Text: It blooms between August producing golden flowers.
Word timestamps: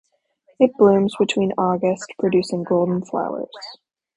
It 0.59 0.71
blooms 0.79 1.15
between 1.19 1.53
August 1.59 2.11
producing 2.17 2.63
golden 2.63 3.05
flowers. 3.05 3.51